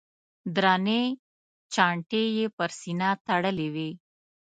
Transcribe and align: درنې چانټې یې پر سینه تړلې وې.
درنې 0.55 1.01
چانټې 1.73 2.23
یې 2.37 2.45
پر 2.57 2.69
سینه 2.79 3.09
تړلې 3.27 3.67
وې. 3.73 3.89